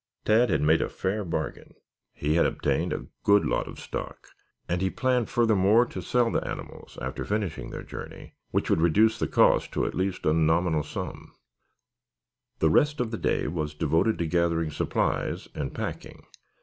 Tad 0.25 0.49
had 0.49 0.63
made 0.63 0.81
a 0.81 0.89
fair 0.89 1.23
bargain. 1.23 1.75
He 2.11 2.33
had 2.33 2.47
obtained 2.47 2.91
a 2.91 3.05
good 3.23 3.45
lot 3.45 3.67
of 3.67 3.79
stock 3.79 4.29
and 4.67 4.81
he 4.81 4.89
planned, 4.89 5.29
furthermore, 5.29 5.85
to 5.85 6.01
sell 6.01 6.31
the 6.31 6.43
animals 6.43 6.97
after 6.99 7.23
finishing 7.23 7.69
their 7.69 7.83
journey, 7.83 8.33
which 8.49 8.67
would 8.71 8.81
reduce 8.81 9.19
the 9.19 9.27
cost 9.27 9.77
at 9.77 9.93
least 9.93 10.23
to 10.23 10.31
a 10.31 10.33
nominal 10.33 10.81
sum. 10.81 11.35
The 12.57 12.71
rest 12.71 12.99
of 12.99 13.11
the 13.11 13.17
day 13.19 13.45
was 13.45 13.75
devoted 13.75 14.17
to 14.17 14.25
gathering 14.25 14.71
supplies 14.71 15.47
and 15.53 15.71
packing. 15.71 16.23